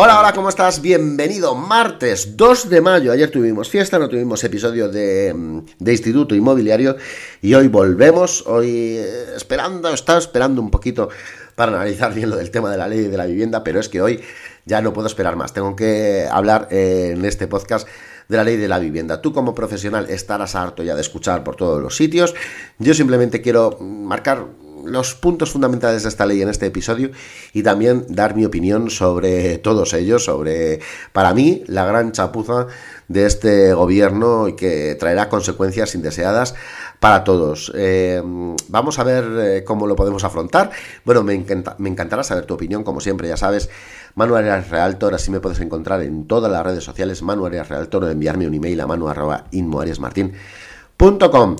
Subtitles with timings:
[0.00, 0.80] Hola, hola, ¿cómo estás?
[0.80, 3.10] Bienvenido, martes 2 de mayo.
[3.10, 6.94] Ayer tuvimos fiesta, no tuvimos episodio de, de Instituto Inmobiliario
[7.42, 11.08] y hoy volvemos, hoy eh, esperando, estaba esperando un poquito
[11.56, 14.00] para analizar bien lo del tema de la ley de la vivienda, pero es que
[14.00, 14.20] hoy
[14.66, 15.52] ya no puedo esperar más.
[15.52, 17.88] Tengo que hablar eh, en este podcast
[18.28, 19.20] de la ley de la vivienda.
[19.20, 22.36] Tú como profesional estarás harto ya de escuchar por todos los sitios.
[22.78, 24.46] Yo simplemente quiero marcar
[24.84, 27.10] los puntos fundamentales de esta ley en este episodio
[27.52, 30.80] y también dar mi opinión sobre todos ellos, sobre,
[31.12, 32.66] para mí, la gran chapuza
[33.08, 36.54] de este gobierno y que traerá consecuencias indeseadas
[37.00, 37.72] para todos.
[37.74, 38.22] Eh,
[38.68, 40.70] vamos a ver eh, cómo lo podemos afrontar.
[41.04, 41.44] Bueno, me,
[41.78, 43.70] me encantará saber tu opinión, como siempre, ya sabes.
[44.14, 47.22] Manuel Realtor, así me puedes encontrar en todas las redes sociales.
[47.22, 51.56] Manuel Realtor, o enviarme un email a manu.inmoariasmartin.com.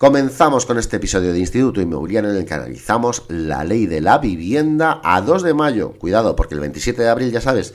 [0.00, 4.16] Comenzamos con este episodio de Instituto Inmobiliario en el que analizamos la ley de la
[4.16, 5.92] vivienda a 2 de mayo.
[5.98, 7.74] Cuidado, porque el 27 de abril ya sabes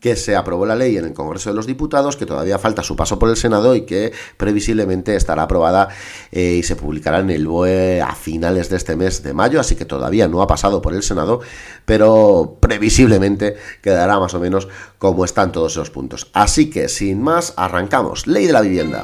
[0.00, 2.94] que se aprobó la ley en el Congreso de los Diputados, que todavía falta su
[2.94, 5.88] paso por el Senado y que previsiblemente estará aprobada
[6.30, 9.74] eh, y se publicará en el BOE a finales de este mes de mayo, así
[9.74, 11.40] que todavía no ha pasado por el Senado,
[11.86, 16.30] pero previsiblemente quedará más o menos como están todos esos puntos.
[16.34, 18.28] Así que, sin más, arrancamos.
[18.28, 19.02] Ley de la vivienda.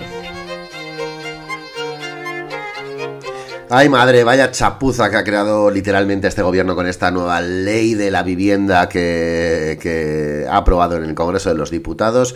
[3.73, 8.11] Ay madre, vaya chapuza que ha creado literalmente este gobierno con esta nueva ley de
[8.11, 12.35] la vivienda que, ha aprobado en el Congreso de los Diputados.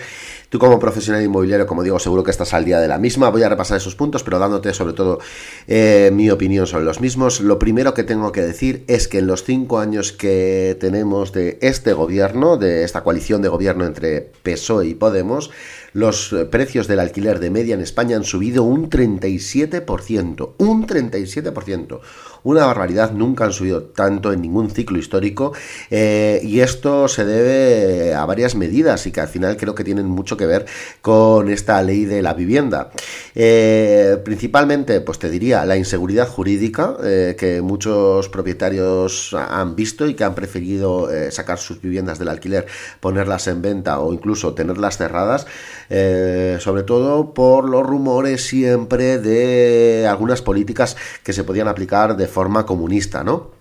[0.48, 3.30] Tú como profesional inmobiliario, como digo, seguro que estás al día de la misma.
[3.30, 5.18] Voy a repasar esos puntos, pero dándote sobre todo
[5.66, 7.41] eh, mi opinión sobre los mismos.
[7.41, 11.58] Lo primero que tengo que decir es que en los cinco años que tenemos de
[11.62, 15.50] este gobierno, de esta coalición de gobierno entre PSOE y Podemos,
[15.95, 20.55] los eh, precios del alquiler de media en España han subido un 37%.
[20.59, 22.00] Un 37%.
[22.42, 25.53] Una barbaridad, nunca han subido tanto en ningún ciclo histórico.
[25.91, 30.06] Eh, y esto se debe a varias medidas y que al final creo que tienen
[30.06, 30.67] mucho que ver
[31.00, 32.91] con esta ley de la vivienda.
[33.34, 36.97] Eh, principalmente, pues te diría, la inseguridad jurídica
[37.38, 42.66] que muchos propietarios han visto y que han preferido sacar sus viviendas del alquiler,
[43.00, 45.47] ponerlas en venta o incluso tenerlas cerradas.
[45.91, 52.27] Eh, sobre todo por los rumores siempre de algunas políticas que se podían aplicar de
[52.27, 53.53] forma comunista, ¿no?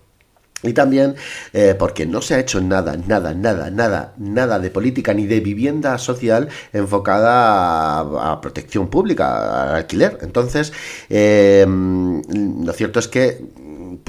[0.64, 1.14] Y también
[1.52, 5.40] eh, porque no se ha hecho nada, nada, nada, nada, nada de política ni de
[5.40, 10.18] vivienda social enfocada a, protección pública, al alquiler.
[10.22, 10.72] Entonces,
[11.10, 13.44] eh, lo cierto es que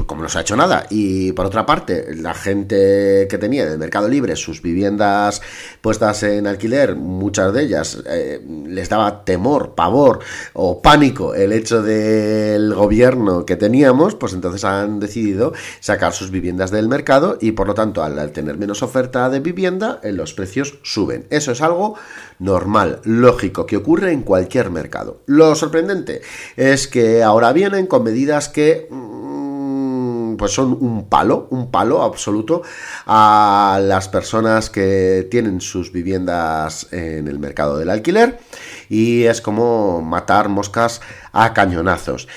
[0.05, 0.85] como no se ha hecho nada.
[0.89, 5.41] Y por otra parte, la gente que tenía en el Mercado Libre sus viviendas
[5.81, 10.19] puestas en alquiler, muchas de ellas eh, les daba temor, pavor
[10.53, 16.71] o pánico el hecho del gobierno que teníamos, pues entonces han decidido sacar sus viviendas
[16.71, 20.79] del mercado y por lo tanto al, tener menos oferta de vivienda, eh, los precios
[20.83, 21.25] suben.
[21.29, 21.95] Eso es algo
[22.39, 25.21] normal, lógico, que ocurre en cualquier mercado.
[25.25, 26.21] Lo sorprendente
[26.55, 28.87] es que ahora vienen con medidas que
[30.45, 32.61] pues son un palo, un palo absoluto
[33.07, 38.37] a las personas que tienen sus viviendas en el mercado del alquiler
[38.87, 41.01] y es como matar moscas
[41.33, 42.27] a cañonazos.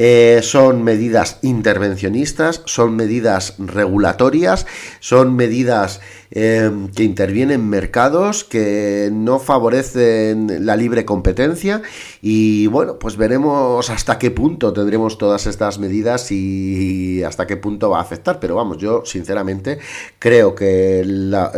[0.00, 4.64] Eh, son medidas intervencionistas, son medidas regulatorias,
[5.00, 6.00] son medidas
[6.30, 11.82] eh, que intervienen en mercados, que no favorecen la libre competencia.
[12.22, 17.90] Y bueno, pues veremos hasta qué punto tendremos todas estas medidas y hasta qué punto
[17.90, 19.80] va a afectar, pero vamos, yo sinceramente
[20.20, 21.50] creo que la,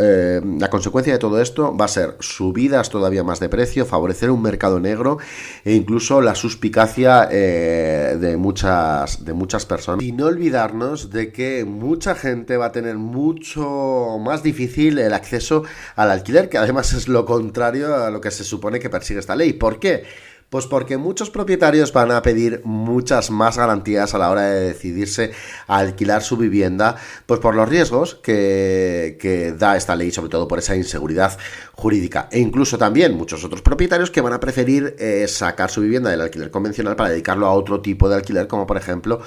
[0.57, 4.41] la consecuencia de todo esto va a ser subidas todavía más de precio, favorecer un
[4.41, 5.19] mercado negro
[5.63, 10.03] e incluso la suspicacia eh, de, muchas, de muchas personas.
[10.03, 15.63] Y no olvidarnos de que mucha gente va a tener mucho más difícil el acceso
[15.95, 19.35] al alquiler, que además es lo contrario a lo que se supone que persigue esta
[19.35, 19.53] ley.
[19.53, 20.03] ¿Por qué?
[20.51, 25.31] Pues porque muchos propietarios van a pedir muchas más garantías a la hora de decidirse
[25.65, 30.59] a alquilar su vivienda, pues por los riesgos que, da esta ley, sobre todo por
[30.59, 31.37] esa inseguridad
[31.71, 32.27] jurídica.
[32.33, 36.19] E incluso también muchos otros propietarios que van a preferir eh, sacar su vivienda del
[36.19, 39.21] alquiler convencional para dedicarlo a otro tipo de alquiler, como por ejemplo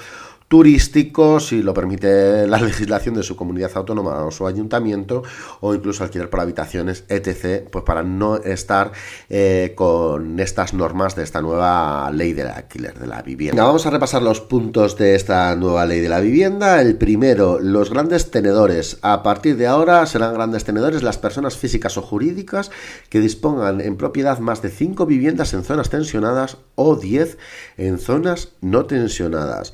[0.47, 5.23] turístico, si lo permite la legislación de su comunidad autónoma o su ayuntamiento,
[5.61, 8.91] o incluso alquiler por habitaciones, etc., pues para no estar
[9.29, 13.63] eh, con estas normas de esta nueva ley del alquiler de la vivienda.
[13.63, 16.81] Vamos a repasar los puntos de esta nueva ley de la vivienda.
[16.81, 18.99] El primero, los grandes tenedores.
[19.01, 22.71] A partir de ahora serán grandes tenedores las personas físicas o jurídicas
[23.09, 27.37] que dispongan en propiedad más de 5 viviendas en zonas tensionadas o 10
[27.77, 29.73] en zonas no tensionadas.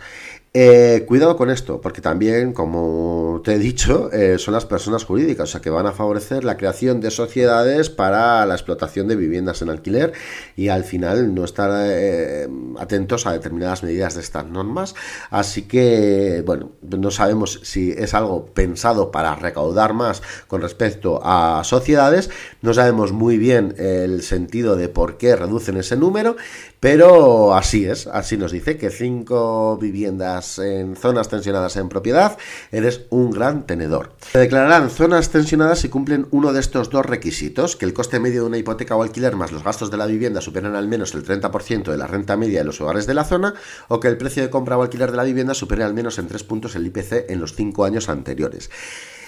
[0.53, 5.48] Eh, cuidado con esto, porque también, como te he dicho, eh, son las personas jurídicas,
[5.48, 9.62] o sea que van a favorecer la creación de sociedades para la explotación de viviendas
[9.62, 10.12] en alquiler
[10.57, 14.94] y al final no estar eh, atentos a determinadas medidas de estas normas.
[15.30, 21.62] Así que, bueno, no sabemos si es algo pensado para recaudar más con respecto a
[21.63, 22.30] sociedades,
[22.62, 26.36] no sabemos muy bien el sentido de por qué reducen ese número,
[26.81, 32.38] pero así es, así nos dice que cinco viviendas en zonas tensionadas en propiedad,
[32.71, 34.13] eres un gran tenedor.
[34.31, 38.41] Se declararán zonas tensionadas si cumplen uno de estos dos requisitos, que el coste medio
[38.41, 41.25] de una hipoteca o alquiler más los gastos de la vivienda superan al menos el
[41.25, 43.53] 30% de la renta media de los hogares de la zona,
[43.88, 46.27] o que el precio de compra o alquiler de la vivienda supere al menos en
[46.27, 48.69] tres puntos el IPC en los cinco años anteriores.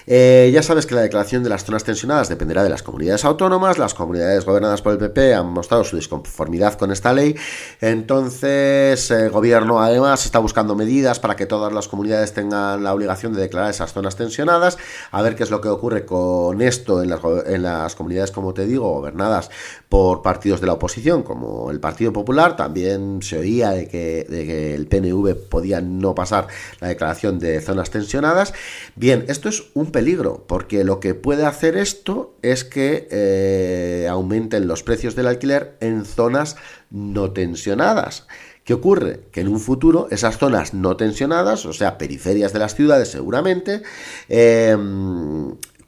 [0.06, 3.78] Eh, ya sabes que la declaración de las zonas tensionadas dependerá de las comunidades autónomas.
[3.78, 7.34] Las comunidades gobernadas por el PP han mostrado su disconformidad con esta ley.
[7.80, 13.32] Entonces, el gobierno además está buscando medidas para que todas las comunidades tengan la obligación
[13.32, 14.78] de declarar esas zonas tensionadas.
[15.10, 18.52] A ver qué es lo que ocurre con esto en las, en las comunidades, como
[18.52, 19.50] te digo, gobernadas
[19.88, 22.56] por partidos de la oposición, como el Partido Popular.
[22.56, 26.48] También se oía de que, de que el PNV podía no pasar
[26.80, 28.52] la declaración de zonas tensionadas.
[28.96, 34.66] Bien, esto es un peligro, porque lo que puede hacer esto es que eh, aumenten
[34.66, 36.56] los precios del alquiler en zonas
[36.90, 38.26] no tensionadas.
[38.64, 39.20] ¿Qué ocurre?
[39.30, 43.82] Que en un futuro esas zonas no tensionadas, o sea, periferias de las ciudades seguramente,
[44.28, 44.76] eh,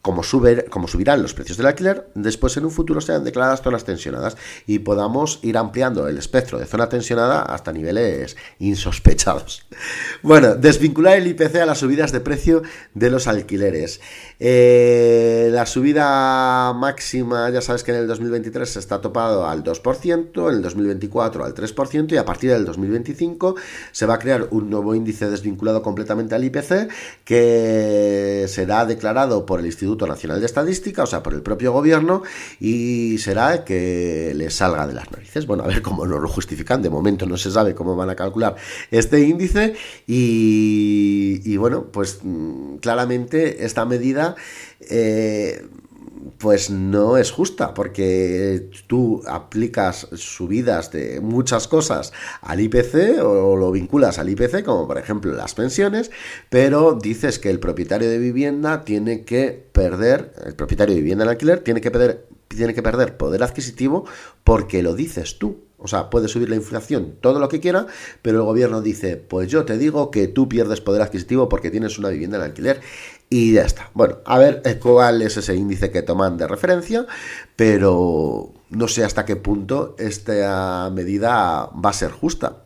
[0.06, 0.22] como,
[0.70, 4.78] como subirán los precios del alquiler, después en un futuro sean declaradas zonas tensionadas y
[4.78, 9.66] podamos ir ampliando el espectro de zona tensionada hasta niveles insospechados.
[10.22, 12.62] Bueno, desvincular el IPC a las subidas de precio
[12.94, 14.00] de los alquileres.
[14.40, 20.56] Eh, la subida máxima, ya sabes que en el 2023 está topado al 2%, en
[20.56, 23.54] el 2024 al 3% y a partir del 2025
[23.92, 26.88] se va a crear un nuevo índice desvinculado completamente al IPC
[27.24, 32.24] que será declarado por el Instituto Nacional de Estadística, o sea, por el propio gobierno,
[32.58, 35.46] y será que le salga de las narices.
[35.46, 36.82] Bueno, a ver cómo nos lo justifican.
[36.82, 38.56] De momento no se sabe cómo van a calcular
[38.90, 39.74] este índice
[40.06, 44.34] y, bueno, pues mm, claramente esta medida...
[44.80, 45.64] Eh,
[46.38, 53.70] pues no es justa, porque tú aplicas subidas de muchas cosas al IPC o lo
[53.72, 56.10] vinculas al IPC, como por ejemplo las pensiones,
[56.50, 61.30] pero dices que el propietario de vivienda tiene que perder, el propietario de vivienda en
[61.30, 64.04] alquiler tiene que perder, tiene que perder poder adquisitivo
[64.44, 65.65] porque lo dices tú.
[65.78, 67.86] O sea, puede subir la inflación todo lo que quiera,
[68.22, 71.98] pero el gobierno dice, pues yo te digo que tú pierdes poder adquisitivo porque tienes
[71.98, 72.80] una vivienda en alquiler
[73.28, 73.90] y ya está.
[73.92, 77.06] Bueno, a ver eh, cuál es ese índice que toman de referencia,
[77.56, 82.62] pero no sé hasta qué punto esta medida va a ser justa.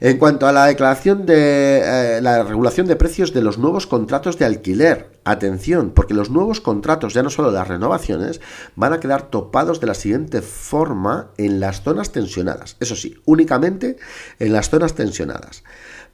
[0.00, 4.38] En cuanto a la declaración de eh, la regulación de precios de los nuevos contratos
[4.38, 8.40] de alquiler, atención, porque los nuevos contratos, ya no solo las renovaciones,
[8.76, 12.76] van a quedar topados de la siguiente forma en las zonas tensionadas.
[12.80, 13.96] Eso sí, únicamente
[14.38, 15.62] en las zonas tensionadas.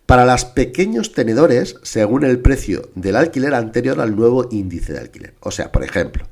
[0.07, 5.35] Para los pequeños tenedores, según el precio del alquiler anterior al nuevo índice de alquiler.
[5.39, 6.25] O sea, por ejemplo,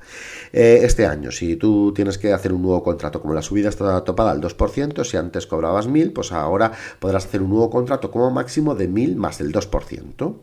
[0.52, 4.02] eh, este año, si tú tienes que hacer un nuevo contrato, como la subida está
[4.04, 8.30] topada al 2%, si antes cobrabas 1.000, pues ahora podrás hacer un nuevo contrato como
[8.30, 10.36] máximo de 1.000 más el 2%.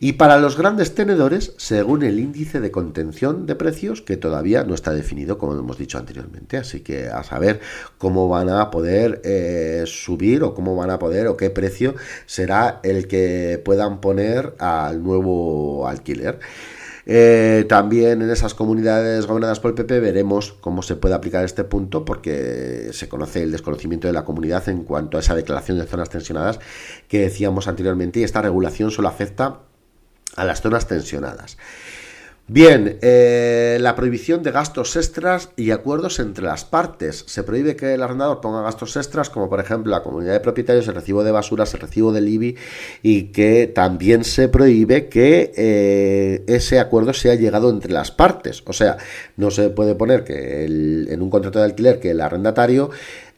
[0.00, 4.74] Y para los grandes tenedores, según el índice de contención de precios, que todavía no
[4.74, 6.56] está definido, como hemos dicho anteriormente.
[6.56, 7.60] Así que a saber
[7.98, 12.78] cómo van a poder eh, subir o cómo van a poder o qué precio será
[12.84, 16.38] el que puedan poner al nuevo alquiler.
[17.10, 21.64] Eh, también en esas comunidades gobernadas por el PP veremos cómo se puede aplicar este
[21.64, 25.86] punto porque se conoce el desconocimiento de la comunidad en cuanto a esa declaración de
[25.86, 26.60] zonas tensionadas
[27.08, 29.60] que decíamos anteriormente y esta regulación solo afecta
[30.36, 31.56] a las zonas tensionadas.
[32.50, 37.24] Bien, eh, la prohibición de gastos extras y acuerdos entre las partes.
[37.26, 40.88] Se prohíbe que el arrendador ponga gastos extras, como por ejemplo la comunidad de propietarios,
[40.88, 42.56] el recibo de basuras, el recibo del IBI,
[43.02, 48.62] y que también se prohíbe que eh, ese acuerdo sea llegado entre las partes.
[48.64, 48.96] O sea,
[49.36, 52.88] no se puede poner que en un contrato de alquiler que el arrendatario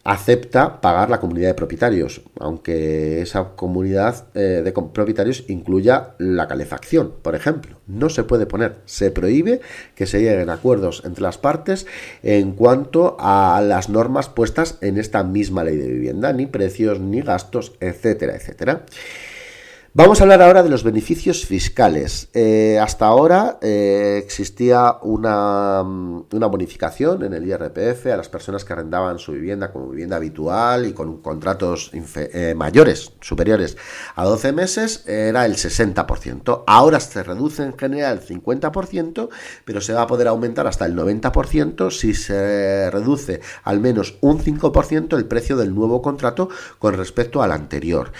[0.02, 7.12] acepta pagar la comunidad de propietarios, aunque esa comunidad eh, de propietarios incluya la calefacción,
[7.22, 7.76] por ejemplo.
[7.86, 9.60] No se puede poner, se prohíbe
[9.94, 11.86] que se lleguen acuerdos entre las partes
[12.22, 17.20] en cuanto a las normas puestas en esta misma ley de vivienda, ni precios, ni
[17.20, 18.84] gastos, etcétera, etcétera.
[19.92, 22.28] Vamos a hablar ahora de los beneficios fiscales.
[22.32, 28.72] Eh, hasta ahora eh, existía una, una, bonificación en el IRPF a las personas que
[28.72, 33.76] arrendaban su vivienda como vivienda habitual y con contratos eh, mayores, superiores
[34.14, 36.62] a 12 meses, era el 60%.
[36.68, 39.28] Ahora se reduce en general el 50%,
[39.64, 44.38] pero se va a poder aumentar hasta el 90% si se reduce al menos un
[44.38, 48.12] 5% el precio del nuevo contrato con respecto al anterior.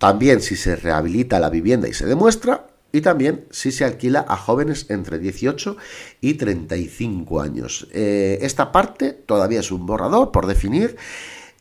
[0.00, 4.34] También si se rehabilita la vivienda y se demuestra, y también si se alquila a
[4.38, 5.76] jóvenes entre 18
[6.22, 7.86] y 35 años.
[7.92, 10.96] Eh, esta parte todavía es un borrador por definir.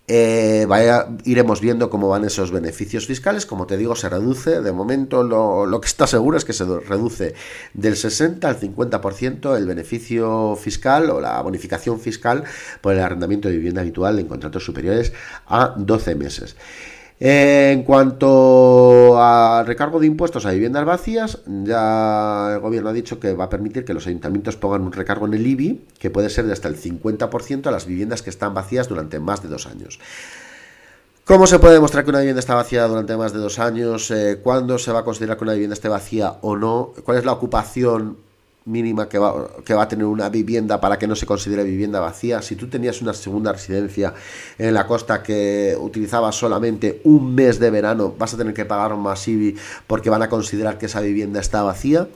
[0.07, 0.65] Eh,
[1.25, 3.45] iremos viendo cómo van esos beneficios fiscales.
[3.45, 4.61] Como te digo, se reduce.
[4.61, 7.35] De momento, lo, lo, que está seguro es que se reduce
[7.73, 12.45] del 60 al 50% el beneficio fiscal o la bonificación fiscal
[12.79, 15.11] por el arrendamiento de vivienda habitual en contratos superiores
[15.45, 16.55] a 12 meses
[17.21, 23.33] en cuanto a recargo de impuestos a viviendas vacías, ya el gobierno ha dicho que
[23.33, 26.45] va a permitir que los ayuntamientos pongan un recargo en el IBI, que puede ser
[26.45, 29.99] de hasta el 50% a las viviendas que están vacías durante más de dos años.
[31.25, 34.09] ¿Cómo se puede demostrar que una vivienda está vacía durante más de dos años?
[34.11, 36.93] Eh, ¿Cuándo se va a considerar que una vivienda esté vacía o no?
[37.03, 38.17] ¿Cuál es la ocupación
[38.65, 41.99] mínima que va, que va a tener una vivienda para que no se considere vivienda
[41.99, 42.41] vacía.
[42.41, 44.13] Si tú tenías una segunda residencia
[44.57, 48.95] en la costa que utilizabas solamente un mes de verano, vas a tener que pagar
[48.95, 49.55] más IBI
[49.87, 52.07] porque van a considerar que esa vivienda está vacía.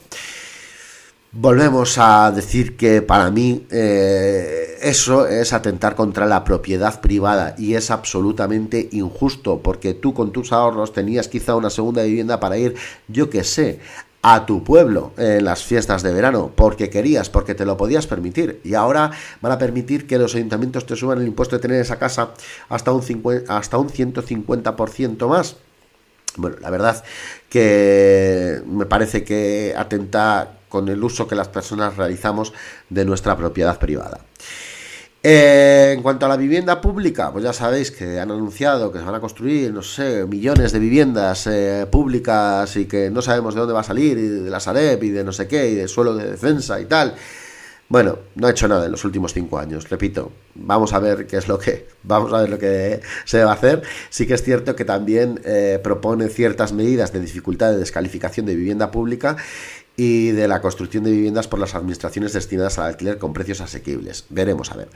[1.35, 7.73] Volvemos a decir que para mí eh, eso es atentar contra la propiedad privada y
[7.73, 12.75] es absolutamente injusto porque tú con tus ahorros tenías quizá una segunda vivienda para ir,
[13.07, 13.79] yo que sé,
[14.25, 18.61] a tu pueblo en las fiestas de verano, porque querías, porque te lo podías permitir.
[18.63, 19.11] Y ahora
[19.41, 22.29] van a permitir que los ayuntamientos te suban el impuesto de tener esa casa
[22.69, 25.57] hasta un, 50, hasta un 150% más.
[26.37, 27.03] Bueno, la verdad
[27.49, 32.53] que me parece que atenta con el uso que las personas realizamos
[32.89, 34.21] de nuestra propiedad privada.
[35.25, 39.05] Eh, en cuanto a la vivienda pública, pues ya sabéis que han anunciado que se
[39.05, 43.61] van a construir, no sé, millones de viviendas eh, públicas y que no sabemos de
[43.61, 45.87] dónde va a salir, y de la Sareb y de no sé qué, y de
[45.87, 47.15] suelo de defensa y tal.
[47.89, 50.31] Bueno, no ha hecho nada en los últimos cinco años, repito.
[50.55, 53.55] Vamos a ver qué es lo que, vamos a ver lo que se va a
[53.55, 53.83] hacer.
[54.09, 58.55] Sí que es cierto que también eh, propone ciertas medidas de dificultad de descalificación de
[58.55, 59.37] vivienda pública
[59.95, 64.25] y de la construcción de viviendas por las administraciones destinadas al alquiler con precios asequibles.
[64.29, 64.89] Veremos a ver.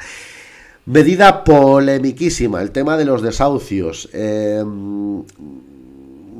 [0.85, 4.09] Medida polemiquísima, el tema de los desahucios.
[4.13, 5.23] Em,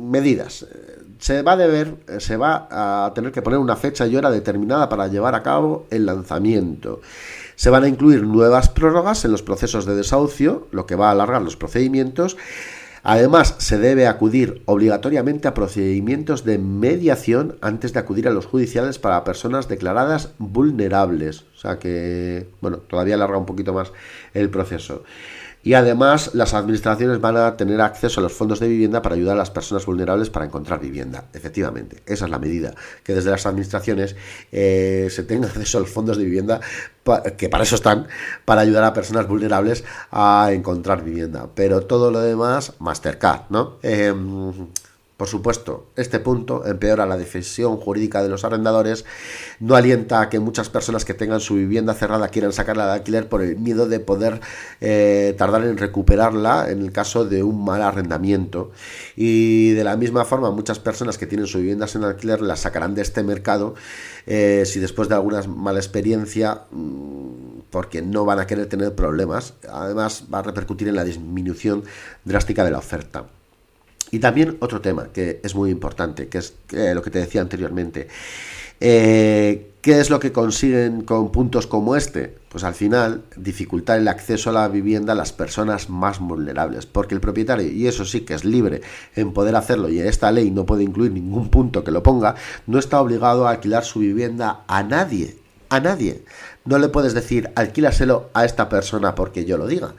[0.10, 0.66] medidas.
[1.20, 4.90] Se va a deber, se va a tener que poner una fecha y hora determinada
[4.90, 7.02] para llevar a cabo el lanzamiento.
[7.56, 11.12] Se van a incluir nuevas prórrogas en los procesos de desahucio, lo que va a
[11.12, 12.38] alargar los procedimientos
[13.10, 19.00] Además, se debe acudir obligatoriamente a procedimientos de mediación antes de acudir a los judiciales
[19.00, 21.46] para personas declaradas vulnerables.
[21.56, 23.94] O sea que, bueno, todavía alarga un poquito más
[24.34, 25.04] el proceso.
[25.68, 29.36] Y además las administraciones van a tener acceso a los fondos de vivienda para ayudar
[29.36, 31.26] a las personas vulnerables para encontrar vivienda.
[31.34, 34.16] Efectivamente, esa es la medida, que desde las administraciones
[34.54, 36.62] eh, se tenga acceso a los fondos de vivienda,
[37.36, 38.08] que para eso están,
[38.46, 41.50] para ayudar a personas vulnerables a encontrar vivienda.
[41.54, 43.78] Pero todo lo demás, Mastercard, ¿no?
[43.82, 44.70] Em,
[45.18, 49.04] por supuesto, este punto empeora la defensión jurídica de los arrendadores,
[49.60, 53.28] no alienta a que muchas personas que tengan su vivienda cerrada quieran sacarla de alquiler
[53.28, 54.42] por el miedo de poder
[54.80, 58.72] eh, tardar en recuperarla en el caso de un mal arrendamiento.
[59.16, 62.94] Y de la misma forma, muchas personas que tienen sus viviendas en alquiler las sacarán
[62.94, 63.74] de este mercado
[64.28, 69.56] eh, si después de alguna mala experiencia mm, porque no van a querer tener problemas.
[69.68, 71.84] Además, va a repercutir en la disminución
[72.24, 73.26] drástica de la oferta.
[74.12, 78.08] Y también otro tema que es muy importante, que es lo que te decía anteriormente.
[78.80, 82.36] Eh, ¿Qué es lo que consiguen con puntos como este?
[82.50, 87.16] Pues al final dificultar el acceso a la vivienda a las personas más vulnerables, porque
[87.16, 88.82] el propietario, y eso sí que es libre
[89.16, 92.36] en poder hacerlo, y esta ley no puede incluir ningún punto que lo ponga,
[92.66, 95.38] no está obligado a alquilar su vivienda a nadie,
[95.70, 96.24] a nadie.
[96.66, 99.94] No le puedes decir alquílaselo a esta persona porque yo lo diga.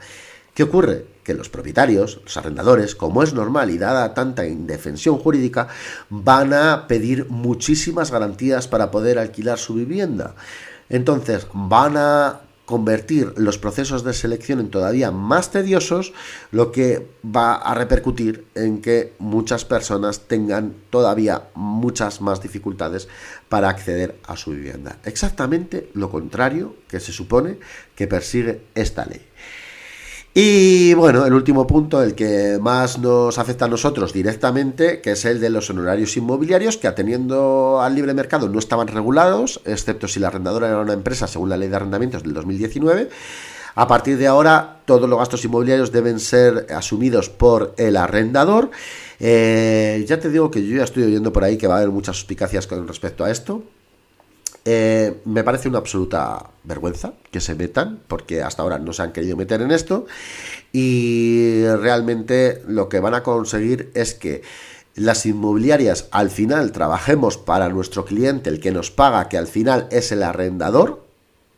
[0.53, 1.05] ¿Qué ocurre?
[1.23, 5.67] Que los propietarios, los arrendadores, como es normal y dada tanta indefensión jurídica,
[6.09, 10.35] van a pedir muchísimas garantías para poder alquilar su vivienda.
[10.89, 16.13] Entonces van a convertir los procesos de selección en todavía más tediosos,
[16.51, 23.07] lo que va a repercutir en que muchas personas tengan todavía muchas más dificultades
[23.49, 24.99] para acceder a su vivienda.
[25.03, 27.57] Exactamente lo contrario que se supone
[27.95, 29.25] que persigue esta ley.
[30.33, 35.25] Y bueno, el último punto, el que más nos afecta a nosotros directamente, que es
[35.25, 40.19] el de los honorarios inmobiliarios, que atendiendo al libre mercado no estaban regulados, excepto si
[40.19, 43.09] la arrendadora era una empresa según la ley de arrendamientos del 2019.
[43.75, 48.69] A partir de ahora, todos los gastos inmobiliarios deben ser asumidos por el arrendador.
[49.19, 51.89] Eh, ya te digo que yo ya estoy oyendo por ahí que va a haber
[51.89, 53.63] muchas suspicacias con respecto a esto.
[54.71, 59.13] Eh, me parece una absoluta vergüenza que se metan, porque hasta ahora no se han
[59.13, 60.05] querido meter en esto,
[60.71, 64.43] y realmente lo que van a conseguir es que
[64.93, 69.87] las inmobiliarias al final trabajemos para nuestro cliente, el que nos paga, que al final
[69.89, 71.03] es el arrendador,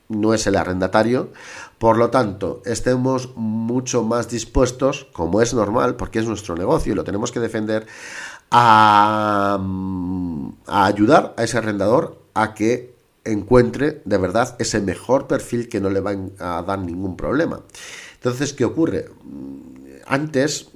[0.08, 1.34] no es el arrendatario,
[1.80, 6.96] por lo tanto, estemos mucho más dispuestos, como es normal, porque es nuestro negocio y
[6.96, 7.88] lo tenemos que defender,
[8.52, 9.60] a,
[10.66, 12.91] a ayudar a ese arrendador a que
[13.24, 17.64] encuentre de verdad ese mejor perfil que no le va a dar ningún problema.
[18.16, 19.10] Entonces, ¿qué ocurre?
[20.06, 20.70] Antes,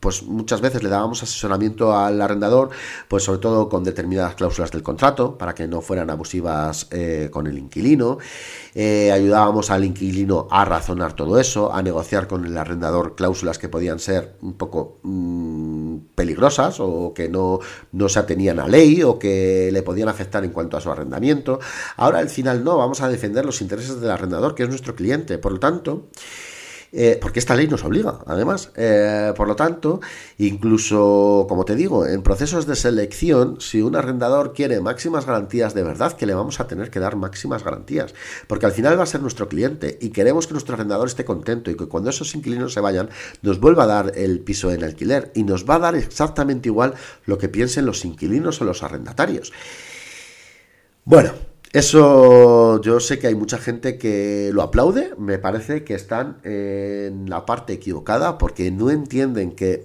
[0.00, 2.70] pues muchas veces le dábamos asesoramiento al arrendador,
[3.08, 7.46] pues sobre todo con determinadas cláusulas del contrato, para que no fueran abusivas eh, con
[7.46, 8.18] el inquilino.
[8.74, 13.68] Eh, ayudábamos al inquilino a razonar todo eso, a negociar con el arrendador cláusulas que
[13.68, 17.60] podían ser un poco mm, peligrosas o que no,
[17.92, 21.58] no se atenían a ley o que le podían afectar en cuanto a su arrendamiento.
[21.96, 25.38] Ahora al final no, vamos a defender los intereses del arrendador, que es nuestro cliente.
[25.38, 26.08] Por lo tanto,
[26.92, 28.70] eh, porque esta ley nos obliga, además.
[28.76, 30.00] Eh, por lo tanto,
[30.38, 35.82] incluso, como te digo, en procesos de selección, si un arrendador quiere máximas garantías, de
[35.82, 38.14] verdad que le vamos a tener que dar máximas garantías,
[38.46, 41.70] porque al final va a ser nuestro cliente y queremos que nuestro arrendador esté contento
[41.70, 43.10] y que cuando esos inquilinos se vayan,
[43.42, 46.94] nos vuelva a dar el piso en alquiler y nos va a dar exactamente igual
[47.24, 49.52] lo que piensen los inquilinos o los arrendatarios.
[51.04, 51.32] Bueno,
[51.72, 57.28] eso yo sé que hay mucha gente que lo aplaude, me parece que están en
[57.28, 59.84] la parte equivocada porque no entienden que,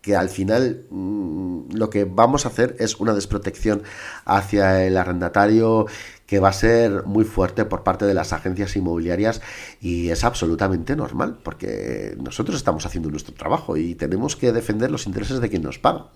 [0.00, 3.82] que al final mm, lo que vamos a hacer es una desprotección
[4.24, 5.86] hacia el arrendatario
[6.26, 9.40] que va a ser muy fuerte por parte de las agencias inmobiliarias
[9.80, 15.06] y es absolutamente normal porque nosotros estamos haciendo nuestro trabajo y tenemos que defender los
[15.06, 16.06] intereses de quien nos paga.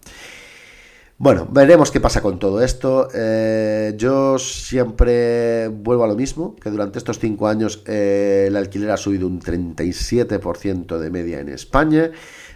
[1.20, 3.08] Bueno, veremos qué pasa con todo esto.
[3.12, 8.92] Eh, yo siempre vuelvo a lo mismo, que durante estos cinco años eh, el alquiler
[8.92, 12.12] ha subido un 37% de media en España.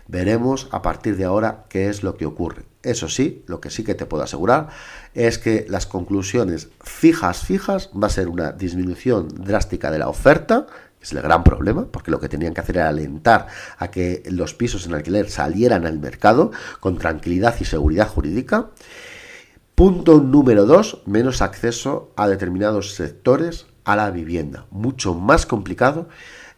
[0.06, 2.62] Veremos a partir de ahora qué es lo que ocurre.
[2.84, 4.68] Eso sí, lo que sí que te puedo asegurar
[5.12, 10.68] es que las conclusiones fijas, fijas, va a ser una disminución drástica de la oferta,
[11.02, 14.54] es el gran problema, porque lo que tenían que hacer era alentar a que los
[14.54, 18.70] pisos en alquiler salieran al mercado con tranquilidad y seguridad jurídica.
[19.74, 24.66] Punto número dos, menos acceso a determinados sectores a la vivienda.
[24.70, 26.08] Mucho más complicado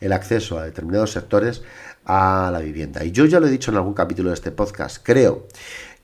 [0.00, 1.62] el acceso a determinados sectores
[2.04, 3.04] a la vivienda.
[3.04, 5.46] Y yo ya lo he dicho en algún capítulo de este podcast, creo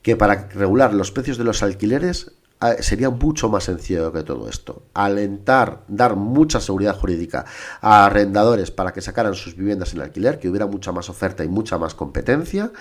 [0.01, 2.31] que para regular los precios de los alquileres
[2.79, 4.83] sería mucho más sencillo que todo esto.
[4.93, 7.45] Alentar, dar mucha seguridad jurídica
[7.81, 11.47] a arrendadores para que sacaran sus viviendas en alquiler, que hubiera mucha más oferta y
[11.47, 12.71] mucha más competencia.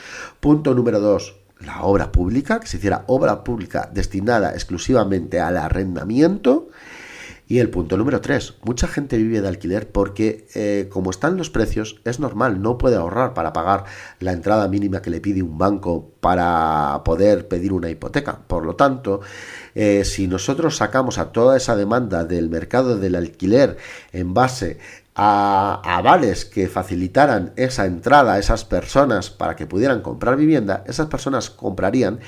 [0.41, 6.69] Punto número dos, la obra pública, que se hiciera obra pública destinada exclusivamente al arrendamiento.
[7.51, 11.51] Y el punto número tres, mucha gente vive de alquiler porque eh, como están los
[11.51, 13.87] precios, es normal, no puede ahorrar para pagar
[14.21, 18.39] la entrada mínima que le pide un banco para poder pedir una hipoteca.
[18.47, 19.21] Por lo tanto,
[19.75, 23.79] eh, si nosotros sacamos a toda esa demanda del mercado del alquiler
[24.13, 24.79] en base
[25.17, 31.09] a avales que facilitaran esa entrada a esas personas para que pudieran comprar vivienda, esas
[31.09, 32.21] personas comprarían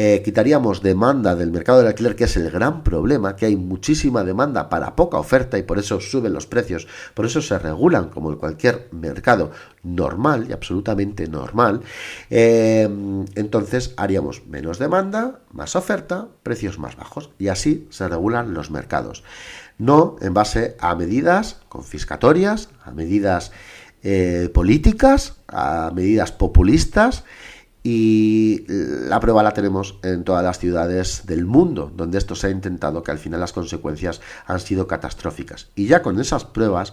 [0.00, 4.22] eh, quitaríamos demanda del mercado del alquiler, que es el gran problema, que hay muchísima
[4.22, 8.30] demanda para poca oferta y por eso suben los precios, por eso se regulan como
[8.30, 9.50] en cualquier mercado
[9.82, 11.80] normal y absolutamente normal.
[12.30, 12.88] Eh,
[13.34, 19.24] entonces haríamos menos demanda, más oferta, precios más bajos y así se regulan los mercados.
[19.78, 23.50] No en base a medidas confiscatorias, a medidas
[24.04, 27.24] eh, políticas, a medidas populistas
[27.90, 32.50] y la prueba la tenemos en todas las ciudades del mundo, donde esto se ha
[32.50, 35.70] intentado, que al final las consecuencias han sido catastróficas.
[35.74, 36.92] Y ya con esas pruebas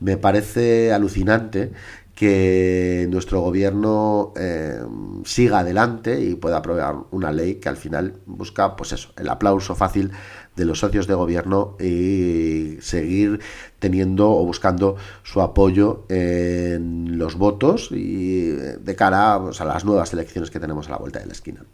[0.00, 1.72] me parece alucinante
[2.14, 4.78] que nuestro gobierno eh,
[5.24, 9.74] siga adelante y pueda aprobar una ley que al final busca, pues eso, el aplauso
[9.74, 10.12] fácil
[10.54, 13.40] de los socios de gobierno y seguir
[13.80, 20.12] teniendo o buscando su apoyo en los votos y de cara pues, a las nuevas
[20.12, 21.64] elecciones que tenemos a la vuelta de la esquina.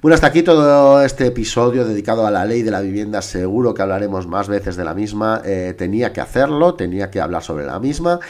[0.00, 3.20] Bueno, hasta aquí todo este episodio dedicado a la ley de la vivienda.
[3.20, 5.42] Seguro que hablaremos más veces de la misma.
[5.44, 8.20] Eh, tenía que hacerlo, tenía que hablar sobre la misma.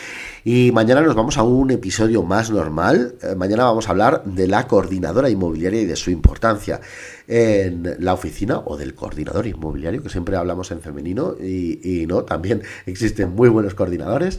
[0.51, 3.17] Y mañana nos vamos a un episodio más normal.
[3.21, 6.81] Eh, mañana vamos a hablar de la coordinadora inmobiliaria y de su importancia
[7.27, 12.23] en la oficina o del coordinador inmobiliario, que siempre hablamos en femenino y, y no,
[12.23, 14.39] también existen muy buenos coordinadores.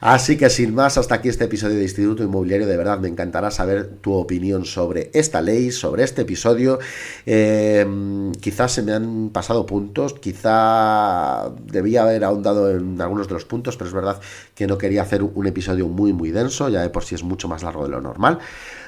[0.00, 2.68] Así que sin más, hasta aquí este episodio de Instituto Inmobiliario.
[2.68, 6.78] De verdad, me encantará saber tu opinión sobre esta ley, sobre este episodio.
[7.26, 13.44] Em, quizás se me han pasado puntos, quizá debía haber ahondado en algunos de los
[13.44, 14.20] puntos, pero es verdad
[14.54, 17.48] que no quería hacer un episodio muy, muy denso, ya de por sí es mucho
[17.48, 18.38] más largo de lo normal.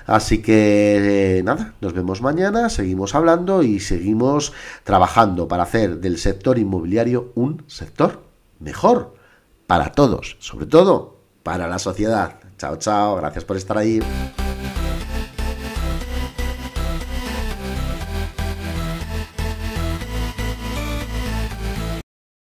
[0.06, 4.52] Así que eh, nada, nos vemos mañana, seguimos hablando y seguimos
[4.84, 8.22] trabajando para hacer del sector inmobiliario un sector
[8.58, 9.14] mejor
[9.66, 12.40] para todos, sobre todo para la sociedad.
[12.58, 14.00] Chao, chao, gracias por estar ahí.